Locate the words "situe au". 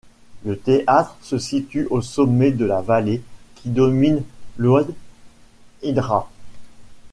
1.37-2.01